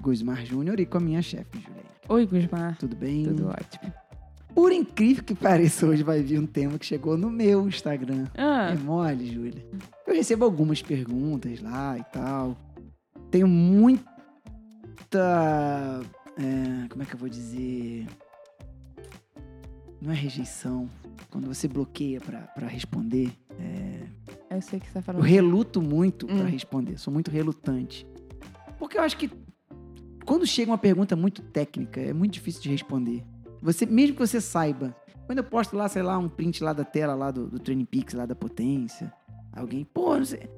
[0.00, 1.84] Gusmar Júnior, e com a minha chefe, Juliana.
[2.08, 2.76] Oi, Gusmar.
[2.78, 3.24] Tudo bem?
[3.24, 3.92] Tudo ótimo.
[4.54, 8.26] Por incrível que pareça, hoje vai vir um tema que chegou no meu Instagram.
[8.36, 9.66] Ah, É mole, Júlia.
[10.06, 12.56] Eu recebo algumas perguntas lá e tal.
[13.30, 14.04] Tenho muita.
[16.36, 18.06] é, como é que eu vou dizer?
[20.00, 20.88] Não é rejeição.
[21.30, 23.32] Quando você bloqueia pra, pra responder.
[24.50, 25.22] eu sei o que você tá Eu falando.
[25.22, 26.44] reluto muito pra Hum.
[26.44, 26.98] responder.
[26.98, 28.06] Sou muito relutante.
[28.78, 29.28] Porque eu acho que
[30.34, 33.22] quando chega uma pergunta muito técnica, é muito difícil de responder.
[33.62, 34.92] Você, mesmo que você saiba.
[35.26, 37.84] Quando eu posto lá, sei lá, um print lá da tela lá do, do Training
[37.84, 39.12] Peaks, lá da potência.
[39.52, 40.48] Alguém, pô, não sei.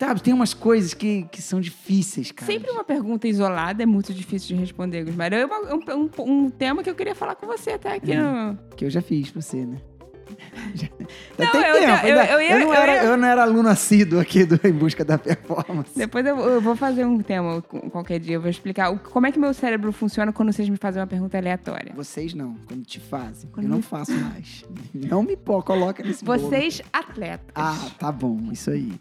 [0.00, 2.50] Sabe, tem umas coisas que, que são difíceis, cara.
[2.50, 5.30] Sempre uma pergunta isolada é muito difícil de responder, Gusmar.
[5.34, 8.22] É uma- um, um- um tema que eu queria falar com você até aqui É.
[8.22, 8.56] no...
[8.74, 9.76] Que eu já fiz pra você, né?
[11.38, 11.86] Não, tem eu- tempo.
[11.86, 14.72] eu- ainda- eu ia- não eu era, eu não era aluno assíduo aqui do Em
[14.72, 15.90] Busca da Performance.
[15.96, 18.36] Depois eu, eu vou fazer um tema qualquer dia.
[18.36, 21.06] Eu vou explicar o- como é que meu cérebro funciona quando vocês me fazem uma
[21.06, 21.92] pergunta aleatória.
[21.94, 23.48] Vocês não, quando te fazem.
[23.50, 24.64] Quando eu não me- faço mais.
[24.94, 26.38] Não me pô, coloca nesse bolo.
[26.40, 27.50] Vocês, atletas.
[27.54, 28.92] Ah, tá bom, isso aí.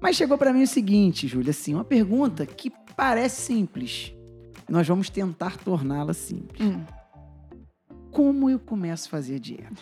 [0.00, 4.12] Mas chegou pra mim o seguinte, Júlia, assim, uma pergunta que parece simples.
[4.68, 6.60] Nós vamos tentar torná-la simples.
[6.60, 6.82] Hum.
[8.10, 9.72] Como eu começo a fazer dieta?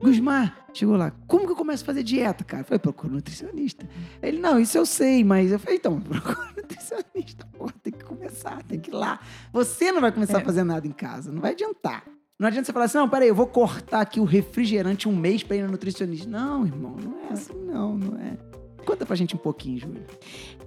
[0.00, 1.10] Gusmar, chegou lá.
[1.26, 2.60] Como que eu começo a fazer dieta, cara?
[2.62, 3.88] Eu falei, procura um nutricionista.
[4.22, 7.46] Ele, não, isso eu sei, mas eu falei, então, procura um nutricionista.
[7.56, 9.18] Porra, tem que começar, tem que ir lá.
[9.52, 10.42] Você não vai começar É.
[10.42, 12.04] a fazer nada em casa, não vai adiantar.
[12.38, 15.42] Não adianta você falar assim, não, peraí, eu vou cortar aqui o refrigerante um mês
[15.42, 16.28] pra ir no nutricionista.
[16.28, 18.36] Não, irmão, não é assim, não, não é.
[18.84, 20.04] Conta pra gente um pouquinho, Júlia.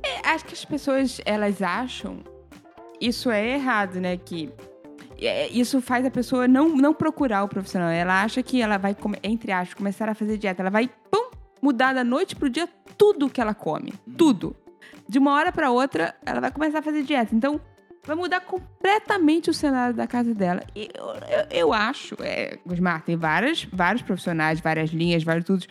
[0.03, 2.17] É, acho que as pessoas, elas acham...
[2.99, 4.17] Isso é errado, né?
[4.17, 4.52] Que
[5.51, 7.89] isso faz a pessoa não, não procurar o profissional.
[7.89, 10.61] Ela acha que ela vai, entre aspas, começar a fazer dieta.
[10.61, 11.31] Ela vai, pum,
[11.61, 12.67] mudar da noite pro dia
[12.97, 13.93] tudo que ela come.
[14.17, 14.55] Tudo.
[15.08, 17.35] De uma hora pra outra, ela vai começar a fazer dieta.
[17.35, 17.59] Então,
[18.05, 20.63] vai mudar completamente o cenário da casa dela.
[20.75, 25.65] E eu, eu, eu acho, é, Gusmar, tem várias, vários profissionais, várias linhas, vários tudo.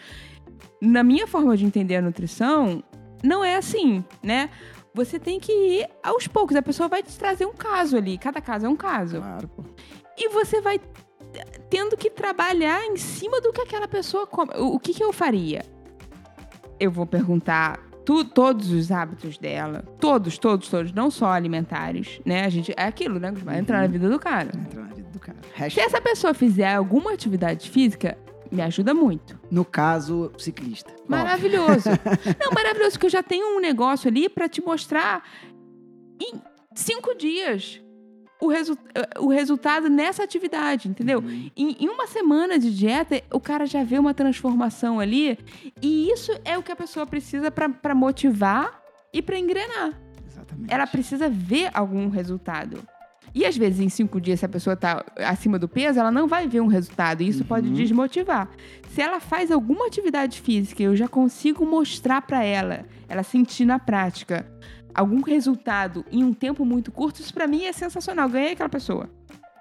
[0.81, 2.83] Na minha forma de entender a nutrição,
[3.23, 4.51] não é assim, né?
[4.95, 6.57] Você tem que ir aos poucos.
[6.57, 8.19] A pessoa vai te trazer um caso ali.
[8.19, 9.19] Cada caso é um caso.
[9.21, 9.65] Claro, pô.
[10.17, 10.81] E você vai
[11.71, 14.53] tendo que trabalhar em cima do que aquela pessoa come.
[14.57, 15.63] O, que, que eu faria?
[16.81, 19.85] Eu vou perguntar tu- todos os hábitos dela.
[20.01, 20.93] Todos, todos, todos.
[20.93, 22.45] Não só alimentares, né?
[22.45, 23.31] A gente, é aquilo, né?
[23.33, 24.51] Vai entrar na vida do cara.
[24.59, 25.39] Entra na vida do cara.
[25.43, 28.17] Se Hashtag, essa pessoa fizer alguma atividade física,
[28.51, 29.39] me ajuda muito.
[29.51, 30.95] no caso, ciclista.
[31.07, 31.89] Maravilhoso.
[32.41, 35.23] Não, maravilhoso, porque eu já tenho um negócio ali pra te mostrar
[36.21, 36.41] em
[36.75, 37.81] cinco dias
[38.41, 38.79] o, resu
[39.19, 41.21] o resultado nessa atividade, entendeu?
[41.21, 41.51] Uhum.
[41.57, 45.39] Em, em uma semana de dieta, o cara já vê uma transformação ali.
[45.83, 48.81] E isso é o que a pessoa precisa pra motivar
[49.13, 50.01] e pra engrenar.
[50.27, 50.73] Exatamente.
[50.73, 52.83] Ela precisa ver algum resultado.
[53.39, 56.27] E às vezes, em cinco dias, se a pessoa tá acima do peso, ela não
[56.27, 57.23] vai ver um resultado.
[57.23, 57.75] E isso pode Uhum.
[57.75, 58.49] desmotivar.
[58.91, 63.79] Se ela faz alguma atividade física, eu já consigo mostrar pra ela, ela sentir na
[63.79, 64.45] prática,
[64.93, 68.29] algum resultado em um tempo muito curto, isso pra mim é sensacional.
[68.29, 69.09] Ganhei aquela pessoa.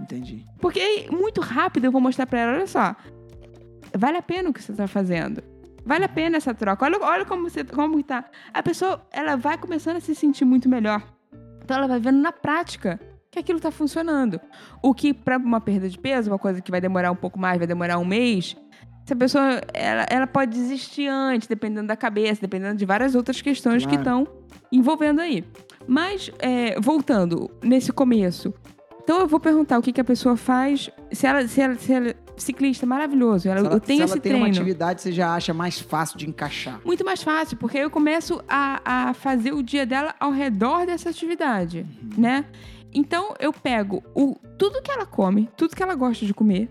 [0.02, 0.44] Entendi.
[0.60, 2.96] Porque muito rápido eu vou mostrar pra ela, olha só,
[3.96, 5.44] vale a pena o que você tá fazendo.
[5.86, 6.84] Vale a pena essa troca.
[6.84, 8.26] Olha, olha como você como tá.
[8.52, 11.04] A pessoa, ela vai começando a se sentir muito melhor.
[11.64, 13.00] Então ela vai vendo na prática
[13.38, 14.40] que aquilo tá funcionando.
[14.82, 17.58] O que para uma perda de peso, uma coisa que vai demorar um pouco mais,
[17.58, 18.56] vai demorar um mês,
[19.06, 23.42] se a pessoa ela, ela pode desistir antes, dependendo da cabeça, dependendo de várias outras
[23.42, 24.02] questões que Claro.
[24.24, 24.28] estão
[24.72, 25.46] envolvendo aí.
[25.88, 28.54] Mas é, voltando nesse começo,
[29.02, 30.90] então eu vou perguntar o que, que a pessoa faz.
[31.14, 33.48] Se ela, se ela, se ela é ciclista, maravilhoso.
[33.48, 34.58] Ela, se ela, eu tenho se esse ela tem uma treino.
[34.58, 36.82] atividade, você já acha mais fácil de encaixar.
[36.84, 41.10] Muito mais fácil, porque eu começo a, a fazer o dia dela ao redor dessa
[41.10, 42.10] atividade, Uhum.
[42.22, 42.46] né?
[42.98, 46.68] Então eu pego o, tudo que ela come, tudo que ela gosta de comer,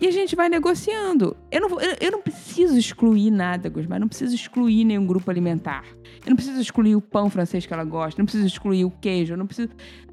[0.00, 1.36] e a gente vai negociando.
[1.50, 3.98] Eu não, vou- eu, eu não preciso excluir nada, Gusmar.
[3.98, 5.84] Eu não preciso excluir nenhum grupo alimentar.
[6.24, 8.18] Eu não preciso excluir o pão francês que ela gosta.
[8.18, 9.34] Eu não preciso excluir o queijo.
[9.34, 9.68] Eu não preciso.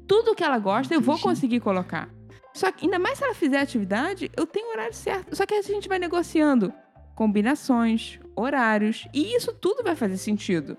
[0.06, 2.08] Tudo que ela gosta, eu vou conseguir colocar.
[2.54, 5.34] Só que, ainda mais se ela fizer atividade, eu tenho o horário certo.
[5.34, 6.72] Só que a gente vai negociando
[7.14, 9.06] combinações, horários.
[9.12, 10.76] E isso tudo vai fazer sentido.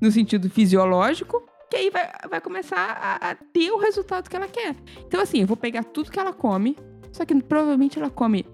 [0.00, 4.48] No sentido fisiológico, que aí vai, vai começar a, a ter o resultado que ela
[4.48, 4.74] quer.
[5.06, 6.76] Então, assim, eu vou pegar tudo que ela come,
[7.12, 8.46] só que provavelmente ela come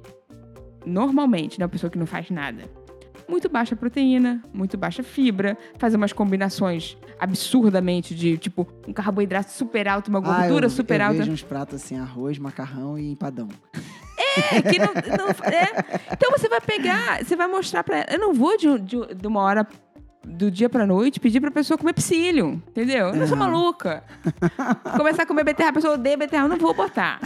[0.87, 1.65] normalmente, né?
[1.65, 2.65] Uma pessoa que não faz nada.
[3.27, 9.89] Muito baixa proteína, muito baixa fibra, fazer umas combinações absurdamente de, tipo, um carboidrato super
[9.89, 11.19] alto, uma Ah, gordura eu, super eu alta.
[11.21, 13.49] vejo uns pratos assim, arroz, macarrão e empadão.
[14.37, 16.13] É, que não, não- é.
[16.13, 18.07] Então você vai pegar, você vai mostrar pra ela.
[18.11, 19.67] Eu não vou de, de, de uma hora
[20.35, 23.09] do dia pra noite pedir pra pessoa comer psyllium, entendeu?
[23.09, 23.51] Eu não sou Aham.
[23.51, 24.05] maluca.
[24.97, 27.21] Começar a comer beterraba, a pessoa odeia beterraba, eu não vou botar.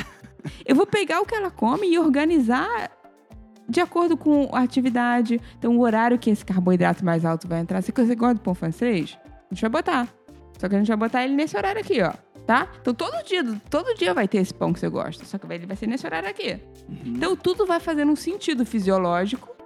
[0.65, 2.91] Eu vou pegar o que ela come e organizar
[3.69, 5.41] de acordo com a atividade.
[5.59, 7.83] Então, o horário que esse carboidrato mais alto vai entrar.
[7.83, 9.19] Se você gosta do pão francês,
[9.51, 10.09] a gente vai botar.
[10.59, 12.13] Só que a gente vai botar ele nesse horário aqui, ó.
[12.47, 12.67] Tá?
[12.81, 15.25] Então, todo dia, todo dia vai ter esse pão que você gosta.
[15.27, 16.59] Só que ele vai ser nesse horário aqui.
[17.05, 19.58] Então, tudo vai fazendo um sentido fisiológico.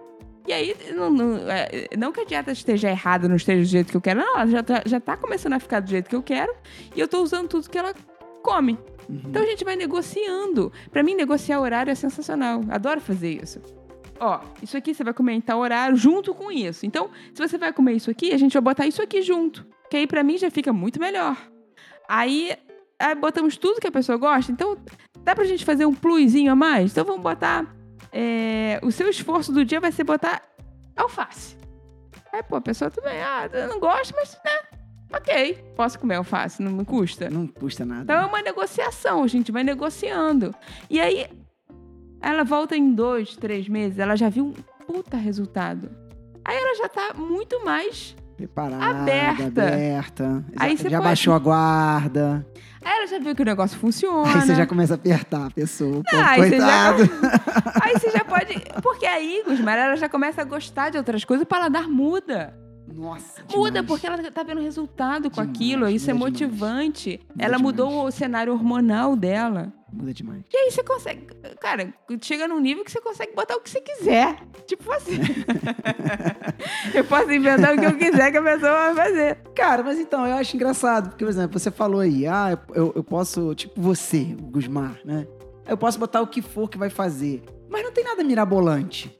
[0.46, 3.90] E aí, não, não, é, não que a dieta esteja errada, não esteja do jeito
[3.90, 4.20] que eu quero.
[4.20, 6.52] Não, ela já tá, já tá começando a ficar do jeito que eu quero.
[6.96, 7.94] E eu tô usando tudo que ela
[8.42, 8.78] come.
[9.08, 10.72] Então, a gente vai negociando.
[10.90, 12.60] Pra mim, negociar horário é sensacional.
[12.70, 13.60] Adoro fazer isso.
[14.18, 16.86] Ó, isso aqui você vai comer em tal horário junto com isso.
[16.86, 19.66] Então, se você vai comer isso aqui, a gente vai botar isso aqui junto.
[19.90, 21.36] Que aí, pra mim, já fica muito melhor.
[22.08, 22.56] Aí,
[22.98, 24.50] aí botamos tudo que a pessoa gosta.
[24.50, 24.76] Então,
[25.22, 26.92] dá pra gente fazer um plusinho a mais?
[26.92, 27.81] Então, vamos botar...
[28.12, 30.42] é, o seu esforço do dia vai ser botar
[30.96, 31.56] alface.
[32.32, 34.78] Aí, pô, a pessoa também, ah, eu não gosto, mas, né,
[35.12, 37.28] ok, posso comer alface, não me custa.
[37.28, 38.02] Não custa nada.
[38.02, 40.54] Então é uma negociação, a gente vai negociando.
[40.88, 41.26] E aí,
[42.20, 44.52] ela volta em dois, três meses, ela já viu um
[44.86, 45.90] puta resultado.
[46.44, 48.16] Aí ela já tá muito mais.
[48.46, 49.62] Preparada, aberta.
[49.62, 50.44] aberta.
[50.56, 52.46] Aí já já pode- baixou a guarda.
[52.84, 54.26] Aí ela já viu que o negócio funciona.
[54.34, 56.02] Aí você já começa a apertar a pessoa.
[56.12, 57.10] Ah, aí você já- coitado.
[57.82, 58.60] Aí você já pode.
[58.82, 62.56] Porque aí, Gusmar, ela já começa a gostar de outras coisas, o paladar muda.
[62.92, 63.86] Nossa, Muda, demais.
[63.86, 65.88] porque ela tá vendo resultado com Demais, aquilo.
[65.88, 66.32] Isso é demais.
[66.32, 67.20] motivante.
[67.30, 67.62] Muda ela demais.
[67.62, 69.72] mudou o cenário hormonal dela.
[69.92, 70.42] Muda demais.
[70.52, 71.26] E aí você consegue.
[71.60, 71.92] Cara,
[72.22, 74.36] chega num nível que você consegue botar o que você quiser.
[74.66, 75.18] Tipo assim.
[76.94, 79.36] eu posso inventar o que eu quiser que a pessoa vai fazer.
[79.54, 83.04] Cara, mas então, eu acho engraçado, porque, por exemplo, você falou aí, ah, eu, eu
[83.04, 85.26] posso, tipo você, o Gusmar, né?
[85.66, 87.42] Eu posso botar o que for que vai fazer.
[87.70, 89.16] Mas não tem nada mirabolante.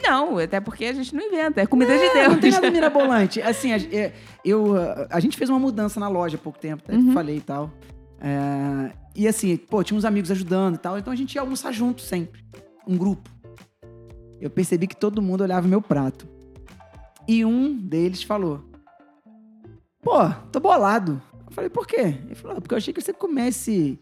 [0.00, 1.60] Não, até porque a gente não inventa.
[1.60, 2.28] É comida de É, Deus.
[2.28, 3.42] Não tem nada mirabolante.
[3.42, 4.12] Assim, a, é,
[4.44, 7.12] eu, a, a gente fez uma mudança na loja há pouco tempo, até Uhum.
[7.12, 7.70] falei e tal.
[8.20, 11.72] É, e assim, pô, tinha uns amigos ajudando e tal, então a gente ia almoçar
[11.72, 12.44] junto sempre.
[12.86, 13.28] Um grupo.
[14.40, 16.28] Eu percebi que todo mundo olhava meu prato.
[17.26, 18.64] E um deles falou:
[20.00, 21.20] Pô, tô bolado.
[21.46, 22.16] Eu falei, por quê?
[22.24, 23.98] Ele falou, "Ah, porque eu achei que você comesse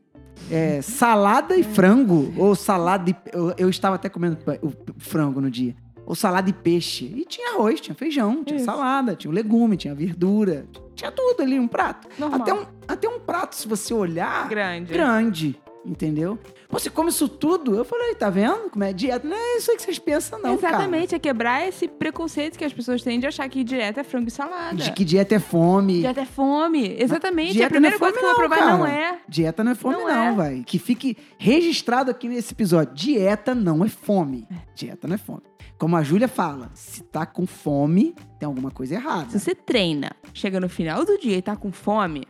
[0.50, 2.32] é, salada e frango.
[2.36, 3.16] Ou salada e.
[3.32, 5.74] Eu, eu estava até comendo o frango no dia.
[6.04, 7.06] Ou salada e peixe.
[7.06, 8.66] E tinha arroz, tinha feijão, tinha Isso.
[8.66, 10.66] salada, tinha um legume, tinha verdura.
[10.96, 12.08] Tinha tudo ali, um prato.
[12.19, 12.40] Normal.
[12.40, 14.93] Até um, até um prato, se você olhar, Grande.
[14.93, 15.60] grande.
[15.86, 16.36] Entendeu?
[16.68, 17.76] Pô, Você come isso tudo?
[17.76, 18.70] Eu falei, tá vendo?
[18.70, 19.26] Como é dieta?
[19.26, 20.56] Não é isso aí que vocês pensam, não.
[20.58, 20.74] cara.
[20.78, 24.26] Exatamente, é quebrar esse preconceito que as pessoas têm de achar que dieta é frango
[24.28, 24.74] e salada.
[24.76, 26.00] De que dieta é fome.
[26.00, 26.96] Dieta é fome.
[26.98, 27.52] Exatamente.
[27.52, 29.14] dieta a primeira não é coisa fome que eu vou não, provar não cara.
[29.16, 29.20] é.
[29.28, 30.32] Dieta não é fome, Não não, é.
[30.34, 30.62] vai.
[30.66, 32.92] Que fique registrado aqui nesse episódio.
[32.94, 34.48] Dieta não é fome.
[34.74, 35.42] Dieta não é fome.
[35.78, 39.30] Como a Júlia fala, se tá com fome, tem alguma coisa errada.
[39.30, 42.26] Se você treina, chega no final do dia e tá com fome,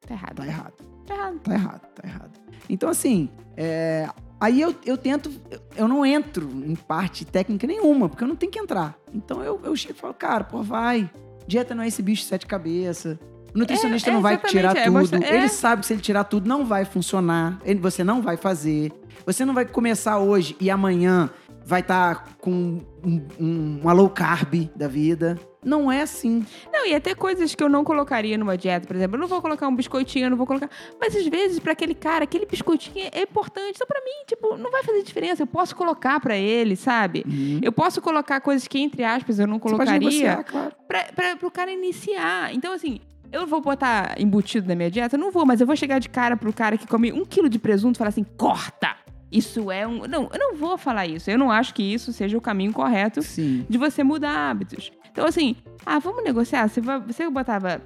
[0.00, 0.36] tá errado.
[0.36, 0.95] Tá errado.
[1.06, 1.38] Tá errado.
[1.40, 2.30] Tá errado, tá errado.
[2.68, 4.08] Então, assim, é,
[4.40, 5.30] aí eu, eu tento,
[5.76, 8.96] eu- não entro em parte técnica nenhuma, porque eu não tenho que entrar.
[9.14, 11.08] Então eu, eu chego e falo, cara, pô, vai.
[11.46, 13.16] Dieta não é esse bicho de sete cabeças.
[13.54, 14.92] O nutricionista É, é, não vai exatamente, tirar é tudo.
[14.92, 15.36] mostrar- é.
[15.36, 17.58] Ele sabe que se ele tirar tudo, não vai funcionar.
[17.64, 18.92] Ele, você não vai fazer.
[19.24, 21.30] Você não vai começar hoje e amanhã
[21.66, 25.36] vai estar com um, um, uma low carb da vida.
[25.64, 26.46] Não é assim.
[26.72, 29.42] Não, e até coisas que eu não colocaria numa dieta, por exemplo, eu não vou
[29.42, 30.70] colocar um biscoitinho, eu não vou colocar.
[31.00, 33.72] Mas às vezes, pra aquele cara, aquele biscoitinho é importante.
[33.74, 35.42] Então, pra mim, tipo, não vai fazer diferença.
[35.42, 37.24] Eu posso colocar pra ele, sabe?
[37.60, 40.72] Eu posso colocar coisas que, entre aspas, eu não Você pode colocaria negociar, claro.
[40.86, 42.54] pra, pra, pro cara iniciar.
[42.54, 43.00] Então, assim,
[43.32, 45.18] eu vou botar embutido na minha dieta?
[45.18, 47.58] Não vou, mas eu vou chegar de cara pro cara que come um quilo de
[47.58, 48.94] presunto e falar assim: corta!
[49.36, 50.06] Isso é um.
[50.06, 51.30] Não, eu não vou falar isso.
[51.30, 53.66] Eu não acho que isso seja o caminho correto Sim.
[53.68, 54.90] de você mudar hábitos.
[55.12, 56.68] Então, assim, ah, vamos negociar.
[56.68, 57.82] Você, vai, você botava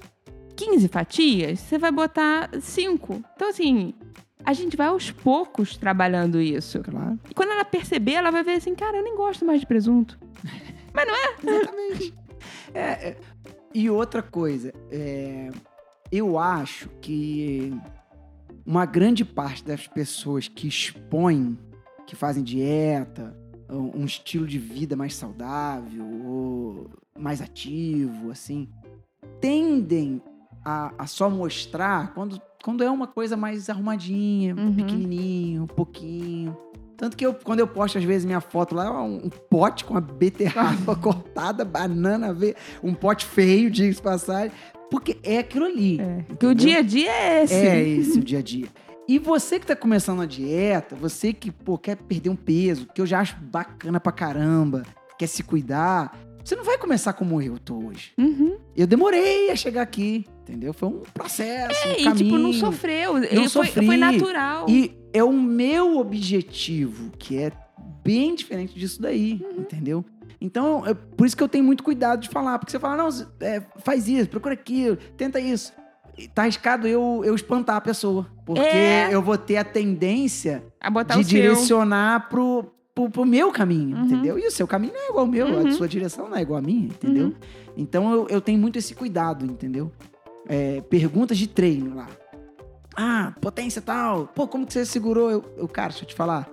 [0.55, 3.23] 15 fatias, você vai botar 5.
[3.35, 3.93] Então, assim,
[4.45, 6.79] a gente vai aos poucos trabalhando isso.
[6.81, 7.19] Claro.
[7.29, 10.19] E quando ela perceber, ela vai ver assim, cara, eu nem gosto mais de presunto.
[10.93, 11.35] Mas não é?
[11.43, 12.13] Exatamente.
[12.73, 13.17] É, é,
[13.73, 15.49] e outra coisa, é,
[16.11, 17.73] eu acho que
[18.65, 21.57] uma grande parte das pessoas que expõem,
[22.05, 23.35] que fazem dieta,
[23.69, 28.67] um estilo de vida mais saudável ou mais ativo, assim,
[29.39, 30.21] tendem
[30.63, 34.75] a, a só mostrar quando, quando é uma coisa mais arrumadinha, Uhum.
[34.75, 36.55] pequenininho, um pouquinho.
[36.97, 39.97] Tanto que eu, quando eu posto, às vezes, minha foto lá, um, um pote com
[39.97, 42.35] a beterraba cortada, banana,
[42.83, 44.51] um pote feio, diga-se de passagem,
[44.91, 45.99] porque é aquilo ali.
[45.99, 46.25] É.
[46.35, 47.53] Que o dia a dia é esse.
[47.55, 48.67] É esse o dia a dia.
[49.07, 53.01] E você que tá começando a dieta, você que pô, quer perder um peso, que
[53.01, 54.83] eu já acho bacana pra caramba,
[55.17, 58.13] quer se cuidar, Você não vai começar como eu tô hoje.
[58.17, 58.57] Uhum.
[58.75, 60.73] Eu demorei a chegar aqui, entendeu?
[60.73, 62.15] Foi um processo, um É, e caminho.
[62.15, 63.17] tipo, não sofreu.
[63.19, 63.85] Ele foi, sofri.
[63.85, 64.65] foi natural.
[64.67, 67.51] E é o meu objetivo, que é
[68.03, 69.61] bem diferente disso daí, Uhum.
[69.61, 70.03] entendeu?
[70.39, 72.57] Então, é por isso que eu tenho muito cuidado de falar.
[72.59, 73.09] Porque você fala, não,
[73.39, 75.73] é, faz isso, procura aquilo, tenta isso.
[76.17, 78.27] E Tá arriscado eu, eu espantar a pessoa.
[78.45, 79.09] Porque É.
[79.11, 84.05] eu vou ter a tendência A botar de direcionar pro, pro, pro meu caminho, Uhum.
[84.05, 84.37] entendeu?
[84.39, 85.67] E o seu caminho não é igual ao meu, Uhum.
[85.67, 87.27] a sua direção não é igual à minha, entendeu?
[87.27, 87.33] Uhum.
[87.77, 89.91] Então eu, eu tenho muito esse cuidado, entendeu?
[90.47, 92.07] É, perguntas de treino lá.
[92.95, 94.27] Ah, potência tal.
[94.27, 95.31] Pô, como que você segurou?
[95.31, 96.49] Eu, eu, cara, deixa eu te falar.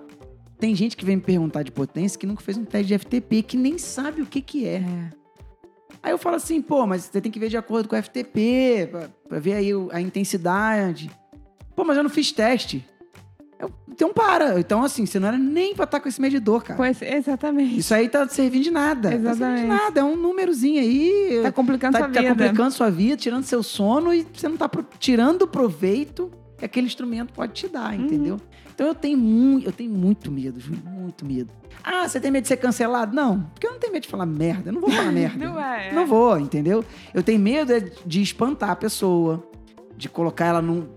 [0.59, 3.41] Tem gente que vem me perguntar de potência que nunca fez um teste de FTP,
[3.43, 4.75] que nem sabe o que que é.
[4.75, 5.09] É.
[6.03, 8.87] Aí eu falo assim, pô, mas você tem que ver de acordo com o FTP,
[8.91, 11.09] pra, pra ver aí a intensidade.
[11.75, 12.85] Pô, mas eu não fiz teste.
[13.57, 14.59] Eu- então para.
[14.59, 16.77] Então, assim, você não era nem pra estar com esse medidor, cara.
[16.77, 17.77] Pois, exatamente.
[17.77, 19.09] Isso aí tá servindo de nada.
[19.09, 19.67] Tá servindo de Exatamente.
[19.67, 19.99] nada.
[19.99, 21.39] É um númerozinho aí.
[21.43, 22.33] Tá complicando tá, sua tá vida.
[22.33, 26.65] complicando sua vida, tirando seu sono e você não tá pro- tirando o proveito que
[26.65, 28.05] aquele instrumento pode te dar, Uhum.
[28.05, 28.39] entendeu?
[28.75, 31.49] Então eu tenho muito, eu tenho muito medo, Júlio, muito medo.
[31.83, 33.15] Ah, você tem medo de ser cancelado?
[33.15, 34.69] Não, porque eu não tenho medo de falar merda.
[34.69, 35.37] Eu não vou falar merda.
[35.45, 35.91] Não é.
[35.93, 36.83] Não vou, entendeu?
[37.13, 39.43] Eu tenho medo é de espantar a pessoa,
[39.97, 40.87] de colocar ela num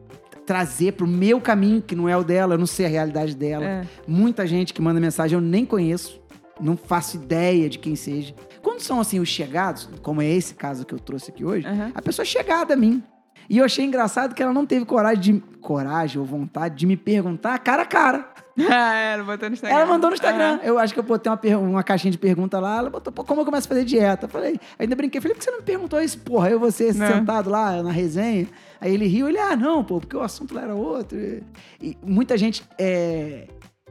[0.47, 3.65] trazer pro meu caminho, que não é o dela, eu não sei a realidade dela.
[3.65, 3.87] É.
[4.07, 6.21] Muita gente que manda mensagem eu nem conheço,
[6.61, 8.35] não faço ideia de quem seja.
[8.61, 11.93] Quando são assim os chegados, como é esse caso que eu trouxe aqui hoje, Aham.
[11.95, 13.03] a pessoa é chegada a mim.
[13.49, 16.97] E eu achei engraçado que ela não teve coragem de coragem ou vontade de me
[16.97, 18.33] perguntar cara a cara.
[18.71, 19.79] Ah, ela botou no Instagram.
[19.79, 20.55] Ela mandou no Instagram.
[20.57, 20.61] Aham.
[20.63, 22.77] Eu acho que eu botei uma, uma caixinha de pergunta lá.
[22.77, 24.27] Ela botou, pô, como eu começo a fazer dieta?
[24.27, 25.23] Eu falei, ainda brinquei.
[25.23, 26.51] Falei, por que você não me perguntou isso, porra?
[26.51, 27.07] Eu, você Não.
[27.07, 28.47] sentado lá na resenha.
[28.79, 29.27] Aí ele riu.
[29.27, 31.19] Ele, ah, não, pô, porque o assunto lá era outro.
[31.19, 31.43] E,
[31.81, 33.49] e muita gente é,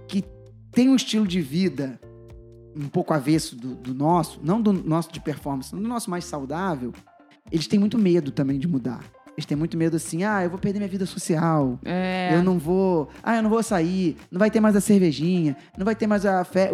[0.08, 0.24] que
[0.72, 2.00] tem um estilo de vida
[2.76, 6.94] um pouco avesso do, do nosso, não do nosso de performance, do nosso mais saudável,
[7.52, 9.04] eles têm muito medo também de mudar.
[9.42, 11.80] Eles têm muito medo assim, ah, eu vou perder minha vida social.
[11.84, 12.30] É.
[12.34, 13.10] Eu não vou.
[13.24, 14.16] Ah, eu não vou sair.
[14.32, 15.56] Não vai ter mais a cervejinha.
[15.78, 16.72] Não vai ter mais a fé.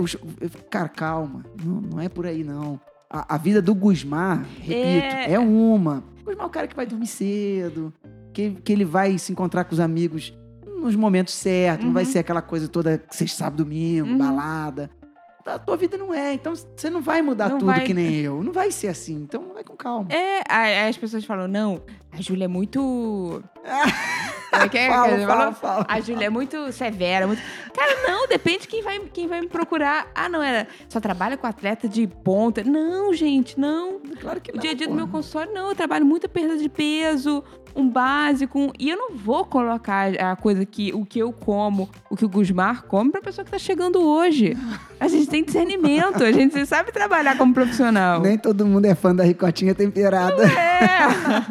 [0.70, 1.46] Cara, calma.
[1.64, 2.80] Não, não é por aí, não.
[3.10, 4.76] A, a vida do Gusmar, repito,
[5.16, 5.34] É.
[5.34, 6.04] é, uma.
[6.22, 7.94] O Gusmar é o cara que vai dormir cedo.
[8.34, 10.34] Que, que ele vai se encontrar com os amigos
[10.82, 11.86] nos momentos certos.
[11.86, 12.12] Não vai Uhum.
[12.12, 14.18] ser aquela coisa toda sexta, sábado, domingo, Uhum.
[14.18, 14.90] balada.
[15.56, 16.34] A tua vida não é.
[16.34, 18.44] Então você não vai mudar Não tudo vai- que nem eu.
[18.44, 19.16] Não vai ser assim.
[19.16, 20.08] Então vai com calma.
[20.12, 23.44] É, aí as pessoas falam, não, a Júlia é muito.
[24.50, 24.88] É que é?
[24.90, 25.86] Fala, fala, fala.
[25.90, 27.42] A Júlia é muito severa, muito.
[27.78, 30.08] Cara, não, depende de quem vai, quem vai me procurar.
[30.16, 30.68] Ah, não, era.
[30.90, 32.64] Só trabalha com atleta de ponta.
[32.64, 34.00] Não, gente, não.
[34.20, 34.62] Claro que O não.
[34.62, 35.04] dia a dia do porra.
[35.06, 35.70] meu consultório, não.
[35.70, 37.44] Eu trabalho muita perda de peso,
[37.76, 38.60] um básico.
[38.60, 42.26] um- E eu não vou colocar a coisa que o que eu como, o que
[42.26, 44.58] o Gusmar come, pra pessoa que tá chegando hoje.
[45.00, 48.20] A gente tem discernimento, a gente sabe trabalhar como profissional.
[48.22, 50.44] Nem todo mundo é fã da ricotinha temperada.
[50.44, 50.98] É,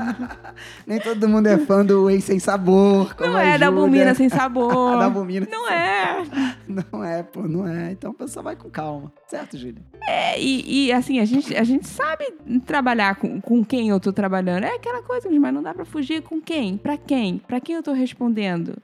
[0.86, 3.14] Nem todo mundo é fã do whey sem sabor.
[3.14, 3.66] como não é da Júlia.
[3.68, 4.96] albumina sem sabor.
[4.98, 5.46] da albumina.
[5.50, 6.15] Não é.
[6.66, 7.92] Não é, pô, não é.
[7.92, 9.12] Então a pessoa vai com calma.
[9.26, 9.82] Certo, Júlia?
[10.06, 12.24] É, e, e, assim, a gente, a gente sabe
[12.64, 14.64] trabalhar com, com quem eu tô trabalhando.
[14.64, 16.76] É aquela coisa, mas não dá pra fugir com quem?
[16.76, 17.38] Pra quem?
[17.38, 18.76] Pra quem eu tô respondendo?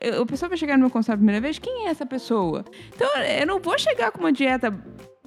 [0.00, 2.64] Eu, a pessoa vai chegar no meu consultório a primeira vez, quem é essa pessoa?
[2.94, 4.72] Então, eu não vou chegar com uma dieta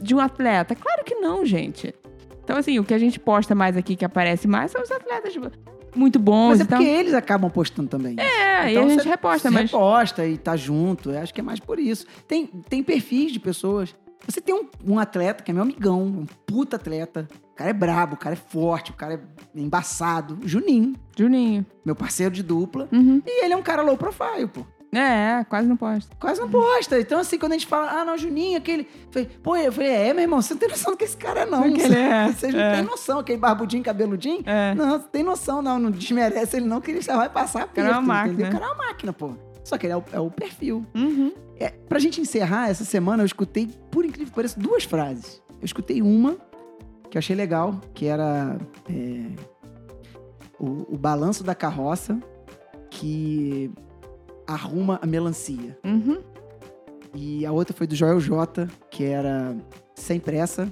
[0.01, 0.75] de um atleta.
[0.75, 1.93] Claro que não, gente.
[2.43, 5.31] Então, assim, o que a gente posta mais aqui, que aparece mais, são os atletas
[5.31, 5.49] tipo,
[5.95, 6.49] muito bons.
[6.49, 8.15] Mas é então, porque eles acabam postando também.
[8.19, 9.71] é, e Então a gente reposta, mas...
[9.71, 11.11] reposta e tá junto.
[11.11, 12.05] Eu acho que é mais por isso.
[12.27, 13.95] Tem, tem perfis de pessoas.
[14.25, 17.27] Você tem um, um atleta que é meu amigão, um puta atleta.
[17.51, 20.39] O cara é brabo, o cara é forte, o cara é embaçado.
[20.43, 21.65] Juninho, Juninho.
[21.85, 22.87] meu parceiro de dupla.
[22.91, 23.21] Uhum.
[23.25, 24.65] E ele é um cara low profile, pô.
[24.97, 26.15] É, quase não posta.
[26.19, 26.99] Quase não posta.
[26.99, 28.87] Então, assim, quando a gente fala, ah, não, Juninho, aquele.
[29.11, 31.41] Falei, Pô, eu falei, é, meu irmão, você não tem noção do que esse cara
[31.41, 31.63] é, não.
[31.73, 32.75] Que ele é, Vocês não é.
[32.75, 34.43] têm noção, aquele barbudinho, cabeludinho.
[34.45, 34.73] É.
[34.75, 35.79] Não, você tem noção, não.
[35.79, 38.45] Não desmerece ele, não, que ele já vai passar cara é perto, uma entendeu?
[38.45, 38.49] máquina.
[38.49, 39.31] O cara é uma máquina, pô.
[39.63, 40.85] Só que ele é o, é o perfil.
[40.93, 41.33] Uhum.
[41.59, 45.41] É, pra gente encerrar, essa semana eu escutei, por incrível que pareça, duas frases.
[45.59, 46.35] Eu escutei uma
[47.09, 48.57] que eu achei legal, que era
[48.89, 49.25] é,
[50.59, 52.19] o, o balanço da carroça
[52.89, 53.71] que
[54.47, 55.77] arruma a melancia.
[55.83, 56.21] Uhum.
[57.15, 59.55] E a outra foi do Joel J, que era
[59.95, 60.71] sem pressa,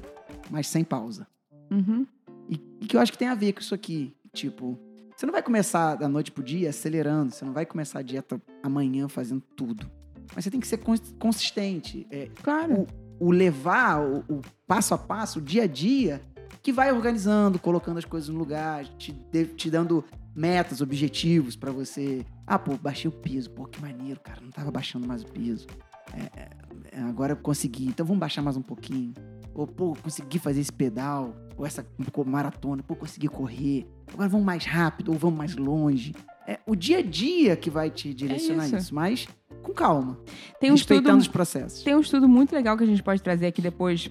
[0.49, 1.27] mas sem pausa.
[1.69, 2.05] Uhum.
[2.49, 4.13] E, e que eu acho que tem a ver com isso aqui.
[4.33, 4.77] Tipo,
[5.15, 8.41] você não vai começar da noite pro dia acelerando, você não vai começar a dieta
[8.63, 9.89] amanhã fazendo tudo.
[10.33, 12.07] Mas você tem que ser cons- consistente.
[12.09, 12.87] É, Claro.
[13.19, 16.21] o levar, o, o passo a passo, o dia a dia,
[16.63, 19.13] que vai organizando, colocando as coisas no lugar, te,
[19.55, 20.03] te dando
[20.35, 22.25] metas, objetivos pra você.
[22.45, 23.49] Ah, pô, baixei o peso.
[23.51, 24.39] Pô, que maneiro, cara.
[24.41, 25.67] Não tava baixando mais o peso.
[26.13, 26.49] é,
[26.91, 29.13] é, agora eu consegui, então vamos baixar mais um pouquinho.
[29.53, 31.85] Ou, pô, consegui fazer esse pedal, ou essa
[32.25, 33.85] maratona, pô, consegui correr.
[34.11, 36.13] Agora vamos mais rápido, ou vamos mais longe.
[36.47, 38.77] É o dia a dia que vai te direcionar isso.
[38.77, 38.95] isso.
[38.95, 39.27] mas
[39.61, 40.17] com calma.
[40.59, 41.83] Tem um respeitando estudo, os processos.
[41.83, 44.09] tem um estudo muito legal que a gente pode trazer aqui depois,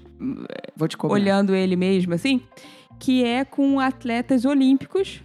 [0.77, 1.15] Vou te cobrar.
[1.15, 2.41] olhando ele mesmo, assim,
[2.99, 5.23] que é com atletas olímpicos,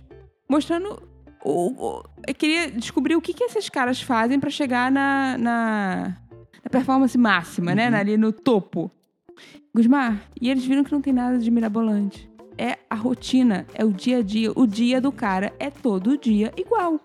[0.49, 1.01] mostrando.
[1.43, 1.67] O,
[1.99, 6.17] o- eu queria descobrir o que, que esses caras fazem pra chegar na, na,
[6.63, 7.89] na performance máxima, né?
[7.89, 7.95] Uhum.
[7.95, 8.89] Ali no topo.
[9.73, 12.29] Gusmar, e eles viram que não tem nada de mirabolante.
[12.57, 14.51] É a rotina, é o dia a dia.
[14.55, 16.99] O dia do cara é todo dia igual.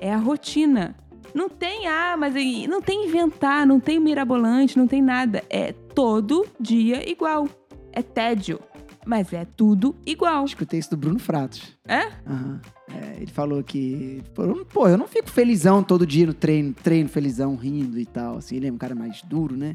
[0.00, 0.94] É a rotina.
[1.34, 5.42] Não tem, ah, mas aí- não tem inventar, não tem mirabolante, não tem nada.
[5.50, 7.48] É todo dia igual.
[7.92, 8.60] É tédio,
[9.04, 10.44] mas é tudo igual.
[10.44, 11.76] Escutei isso do Bruno Fratos.
[11.86, 12.06] É?
[12.26, 12.60] Aham.
[12.90, 14.22] É, ele falou que.
[14.72, 18.36] Pô, eu não fico felizão todo dia no treino, treino felizão, rindo e tal.
[18.38, 19.74] Assim, ele é um cara mais duro, né?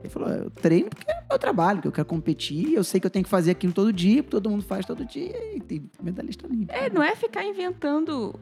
[0.00, 3.06] Ele falou: eu treino porque é meu trabalho, porque eu quero competir, eu sei que
[3.06, 5.90] eu tenho que fazer aquilo todo dia, porque todo mundo faz todo dia, e tem
[6.02, 6.72] medalhista limpa.
[6.72, 8.34] É, não é ficar inventando.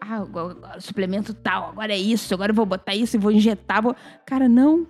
[0.00, 3.30] Ah, agora- agora suplemento tal, agora é isso, agora eu vou botar isso e vou
[3.30, 3.80] injetar.
[3.80, 3.94] Vou...
[4.26, 4.86] Cara, não.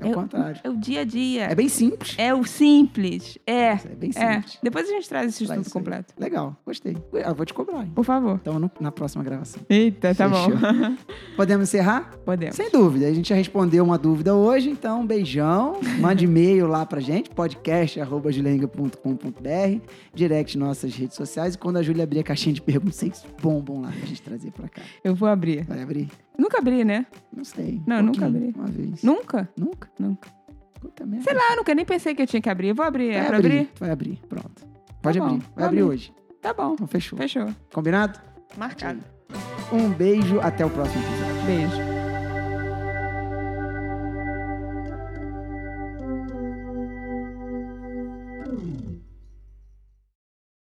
[0.00, 0.60] É o é- contrário.
[0.62, 1.44] É o dia a dia.
[1.44, 2.14] É bem simples.
[2.18, 3.38] É o simples.
[3.46, 3.72] É.
[3.72, 4.34] É bem É.
[4.34, 4.58] simples.
[4.62, 6.14] Depois a gente traz esse estudo completo.
[6.18, 6.96] Legal, gostei.
[7.12, 7.90] Eu vou te cobrar, hein?
[7.94, 8.38] Por favor.
[8.40, 9.60] Então, no- na próxima gravação.
[9.68, 10.56] Eita, tá Fechou.
[10.56, 10.56] bom.
[11.36, 12.10] Podemos encerrar?
[12.24, 12.54] Podemos.
[12.56, 13.06] Sem dúvida.
[13.08, 15.78] A gente já respondeu uma dúvida hoje, então um beijão.
[16.00, 19.80] Mande e-mail lá pra gente, podcast.julenga.com.br,
[20.14, 21.54] direct nossas redes sociais.
[21.54, 24.50] E quando a Júlia abrir a caixinha de perguntas, vocês bombam lá pra gente trazer
[24.52, 24.82] pra cá.
[25.02, 25.64] Eu vou abrir.
[25.64, 26.08] Vai abrir?
[26.38, 27.04] Nunca abri, né?
[27.36, 27.82] Não sei.
[27.86, 28.54] Não, Um nunca abri.
[28.56, 29.02] Uma vez.
[29.02, 29.48] Nunca?
[29.58, 29.90] Nunca?
[29.98, 30.28] Nunca.
[30.80, 31.24] Puta merda.
[31.24, 32.68] Sei lá, eu nunca nem pensei que eu tinha que abrir.
[32.68, 33.10] Eu vou abrir.
[33.10, 33.58] É Vai pra abrir.
[33.58, 33.70] abrir?
[33.80, 34.20] Vai abrir.
[34.28, 34.66] Pronto.
[35.02, 35.38] Pode bom, abrir.
[35.40, 35.90] vou Vai abrir abrir.
[35.92, 36.14] hoje.
[36.40, 36.74] Tá bom.
[36.74, 37.18] Então fechou.
[37.18, 37.48] Fechou.
[37.72, 38.20] Combinado?
[38.56, 39.00] Marcado.
[39.72, 40.38] Um beijo.
[40.40, 41.44] Até o próximo episódio.
[41.46, 41.87] Beijo.